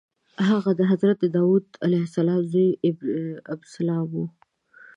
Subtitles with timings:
[0.49, 2.69] هغه د حضرت داود علیه السلام زوی
[3.53, 4.23] ابسلام و.